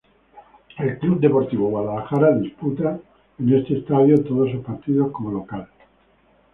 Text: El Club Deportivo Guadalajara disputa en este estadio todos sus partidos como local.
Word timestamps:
El 0.79 0.97
Club 0.97 1.19
Deportivo 1.19 1.69
Guadalajara 1.69 2.31
disputa 2.35 2.99
en 3.37 3.53
este 3.53 3.77
estadio 3.77 4.17
todos 4.23 4.49
sus 4.49 4.65
partidos 4.65 5.11
como 5.11 5.29
local. 5.29 5.67